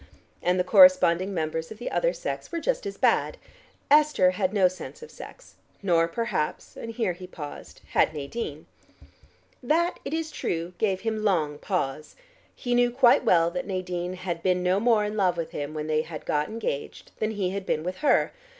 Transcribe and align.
And 0.41 0.59
the 0.59 0.63
corresponding 0.63 1.31
members 1.31 1.69
of 1.69 1.77
the 1.77 1.91
other 1.91 2.11
sex 2.11 2.51
were 2.51 2.59
just 2.59 2.87
as 2.87 2.97
bad: 2.97 3.37
Esther 3.91 4.31
had 4.31 4.51
no 4.51 4.67
sense 4.67 5.03
of 5.03 5.11
sex, 5.11 5.57
nor 5.83 6.07
perhaps, 6.07 6.75
and 6.75 6.91
here 6.91 7.13
he 7.13 7.27
paused, 7.27 7.81
had 7.89 8.11
Nadine. 8.11 8.65
That, 9.61 9.99
it 10.03 10.11
is 10.11 10.31
true, 10.31 10.73
gave 10.79 11.01
him 11.01 11.21
long 11.23 11.59
pause. 11.59 12.15
He 12.55 12.73
knew 12.73 12.89
quite 12.89 13.23
well 13.23 13.51
that 13.51 13.67
Nadine 13.67 14.13
had 14.13 14.41
been 14.41 14.63
no 14.63 14.79
more 14.79 15.05
in 15.05 15.15
love 15.15 15.37
with 15.37 15.51
him, 15.51 15.75
when 15.75 15.85
they 15.85 16.01
had 16.01 16.25
got 16.25 16.47
engaged, 16.49 17.11
than 17.19 17.29
he 17.29 17.51
had 17.51 17.67
been 17.67 17.83
with 17.83 17.97
her. 17.97 18.31